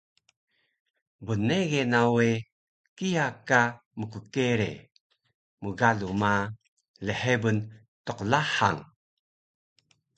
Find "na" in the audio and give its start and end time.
1.91-2.01